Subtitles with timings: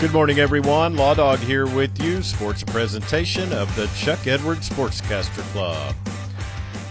[0.00, 0.96] Good morning, everyone.
[0.96, 2.22] Law Dog here with you.
[2.22, 5.94] Sports presentation of the Chuck Edwards Sportscaster Club.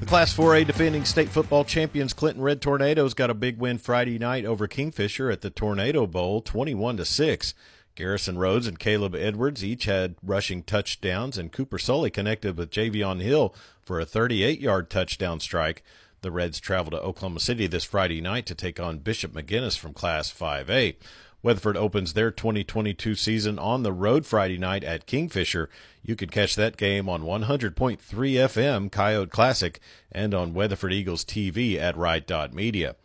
[0.00, 4.18] The Class 4A defending state football champions Clinton Red Tornadoes got a big win Friday
[4.18, 7.54] night over Kingfisher at the Tornado Bowl, 21 to 6.
[7.94, 13.22] Garrison Rhodes and Caleb Edwards each had rushing touchdowns, and Cooper Sully connected with Javion
[13.22, 15.82] Hill for a 38 yard touchdown strike.
[16.22, 19.94] The Reds travel to Oklahoma City this Friday night to take on Bishop McGuinness from
[19.94, 20.96] Class 5A.
[21.42, 25.70] Weatherford opens their 2022 season on the road Friday night at Kingfisher.
[26.02, 29.80] You can catch that game on 100.3 FM Coyote Classic
[30.12, 32.96] and on Weatherford Eagles TV at Right Media.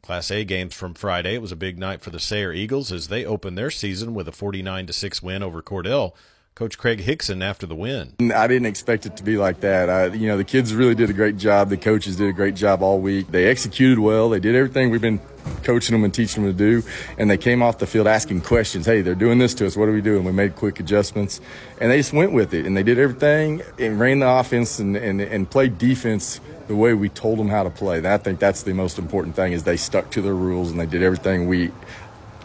[0.00, 1.34] Class A games from Friday.
[1.34, 4.26] It was a big night for the Sayre Eagles as they opened their season with
[4.26, 6.12] a 49 6 win over Cordell.
[6.54, 8.12] Coach Craig Hickson after the win.
[8.34, 9.88] I didn't expect it to be like that.
[9.88, 11.70] I, you know, the kids really did a great job.
[11.70, 13.30] The coaches did a great job all week.
[13.30, 14.28] They executed well.
[14.28, 15.18] They did everything we've been
[15.62, 16.86] coaching them and teaching them to do.
[17.16, 18.84] And they came off the field asking questions.
[18.84, 19.78] Hey, they're doing this to us.
[19.78, 20.24] What are we doing?
[20.24, 21.40] We made quick adjustments.
[21.80, 22.66] And they just went with it.
[22.66, 26.38] And they did everything and ran the offense and, and, and played defense
[26.68, 27.96] the way we told them how to play.
[27.96, 30.78] And I think that's the most important thing is they stuck to their rules and
[30.78, 31.72] they did everything we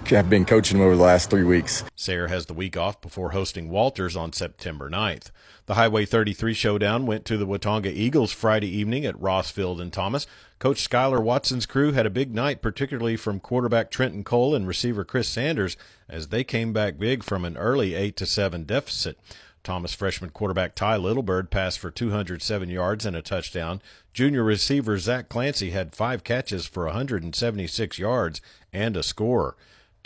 [0.05, 1.83] have been coaching him over the last three weeks.
[1.95, 5.31] Sayre has the week off before hosting Walters on September 9th.
[5.65, 10.25] The Highway 33 showdown went to the Watonga Eagles Friday evening at Rossfield and Thomas.
[10.59, 15.03] Coach Skylar Watson's crew had a big night, particularly from quarterback Trenton Cole and receiver
[15.03, 15.75] Chris Sanders,
[16.07, 19.19] as they came back big from an early 8 to 7 deficit.
[19.67, 23.81] Thomas freshman quarterback Ty Littlebird passed for 207 yards and a touchdown.
[24.13, 28.39] Junior receiver Zach Clancy had five catches for 176 yards
[28.71, 29.57] and a score.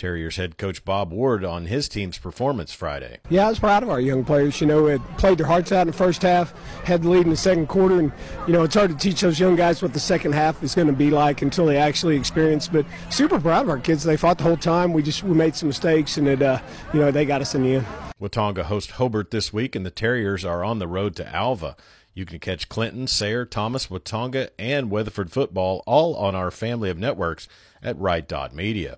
[0.01, 3.19] Terriers head coach Bob Ward on his team's performance Friday.
[3.29, 4.59] Yeah, I was proud of our young players.
[4.59, 7.29] You know, it played their hearts out in the first half, had the lead in
[7.29, 8.11] the second quarter, and
[8.47, 10.87] you know it's hard to teach those young guys what the second half is going
[10.87, 12.67] to be like until they actually experience.
[12.67, 14.03] But super proud of our kids.
[14.03, 14.91] They fought the whole time.
[14.91, 16.59] We just we made some mistakes, and it uh,
[16.95, 17.85] you know they got us in the end.
[18.19, 21.75] Watonga hosts Hobart this week, and the Terriers are on the road to Alva.
[22.15, 26.97] You can catch Clinton, Sayre, Thomas, Watonga, and Weatherford football all on our family of
[26.97, 27.47] networks
[27.83, 28.97] at Right Dot Media.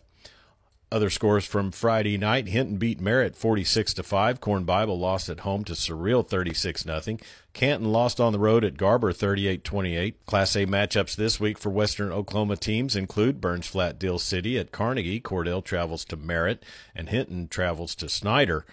[0.94, 4.40] Other scores from Friday night: Hinton beat Merritt 46 to five.
[4.40, 7.20] Corn Bible lost at home to Surreal 36 nothing.
[7.52, 10.14] Canton lost on the road at Garber 38-28.
[10.28, 14.72] Class A matchups this week for Western Oklahoma teams include Burns Flat Dill City at
[14.72, 15.20] Carnegie.
[15.20, 18.64] Cordell travels to Merritt, and Hinton travels to Snyder.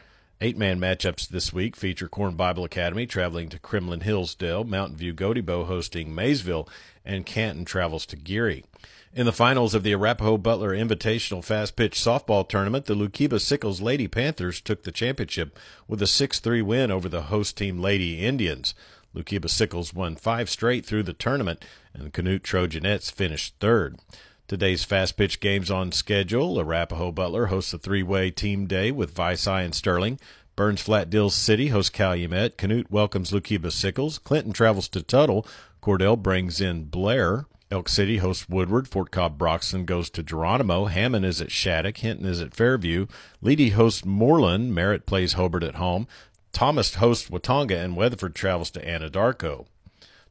[0.42, 5.14] Eight man matchups this week feature Corn Bible Academy traveling to Kremlin Hillsdale, Mountain View
[5.14, 6.68] Gotebo hosting Maysville,
[7.02, 8.64] and Canton travels to Geary.
[9.12, 13.80] In the finals of the Arapaho Butler Invitational Fast Pitch Softball Tournament, the Lookeba Sickles
[13.80, 18.24] Lady Panthers took the championship with a 6 3 win over the host team Lady
[18.24, 18.72] Indians.
[19.12, 23.98] Lookeba Sickles won five straight through the tournament, and the Canute Trojanettes finished third.
[24.46, 26.60] Today's fast pitch games on schedule.
[26.60, 30.20] Arapaho Butler hosts a three way team day with Vici and Sterling.
[30.54, 32.56] Burns Flat Dills City hosts Calumet.
[32.56, 34.18] Canute welcomes Lookeba Sickles.
[34.18, 35.44] Clinton travels to Tuttle.
[35.82, 37.46] Cordell brings in Blair.
[37.70, 38.88] Elk City hosts Woodward.
[38.88, 40.86] Fort Cobb Broxton goes to Geronimo.
[40.86, 41.98] Hammond is at Shattuck.
[41.98, 43.06] Hinton is at Fairview.
[43.42, 44.70] Leedy hosts Mooreland.
[44.70, 46.08] Merritt plays Hobart at home.
[46.52, 49.66] Thomas hosts Watonga, and Weatherford travels to Anadarko.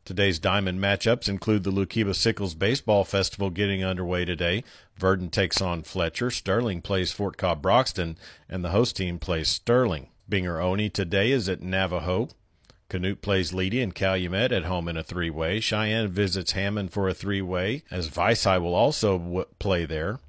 [0.03, 4.63] Today's diamond matchups include the Lookeba Sickles Baseball Festival getting underway today.
[4.97, 6.31] Verden takes on Fletcher.
[6.31, 8.17] Sterling plays Fort Cobb Broxton,
[8.49, 10.07] and the host team plays Sterling.
[10.29, 12.29] Binger Oney today is at Navajo.
[12.89, 15.59] Canute plays Leedy and Calumet at home in a three way.
[15.59, 20.19] Cheyenne visits Hammond for a three way, as Vici will also w- play there.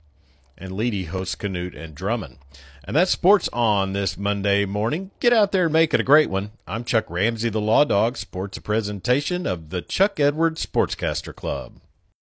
[0.59, 2.37] And Leedy hosts Canute and Drummond.
[2.84, 5.10] And that's sports on this Monday morning.
[5.21, 6.50] Get out there and make it a great one.
[6.66, 8.19] I'm Chuck Ramsey, the Law Dog.
[8.19, 11.81] Sports a presentation of the Chuck Edwards Sportscaster Club.